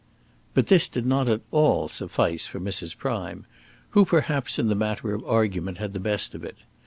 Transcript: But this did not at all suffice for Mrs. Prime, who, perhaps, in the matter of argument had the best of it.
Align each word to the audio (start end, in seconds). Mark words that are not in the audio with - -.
But 0.55 0.65
this 0.65 0.87
did 0.87 1.05
not 1.05 1.29
at 1.29 1.41
all 1.51 1.87
suffice 1.87 2.47
for 2.47 2.59
Mrs. 2.59 2.97
Prime, 2.97 3.45
who, 3.91 4.03
perhaps, 4.03 4.57
in 4.57 4.67
the 4.67 4.73
matter 4.73 5.13
of 5.13 5.23
argument 5.25 5.77
had 5.77 5.93
the 5.93 5.99
best 5.99 6.33
of 6.33 6.43
it. 6.43 6.57